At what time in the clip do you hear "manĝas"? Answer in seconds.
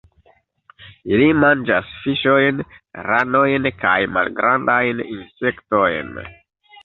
1.41-1.91